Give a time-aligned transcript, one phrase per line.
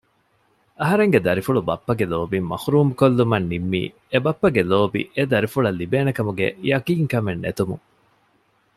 [0.81, 3.81] އަހަރެންގެ ދަރިފުޅު ބައްޕަގެ ލޯބިން މަޙުރޫމްކޮށްލުމަށް ނިންމީ
[4.11, 7.83] އެބައްޕަގެ ލޯބި އެ ދަރިފުޅަށް ލިބޭނެކަމުގެ ޔަޤީންކަމެއް ނެތުމުން